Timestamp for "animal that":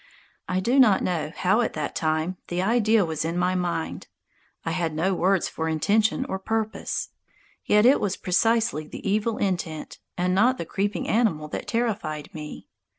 11.07-11.67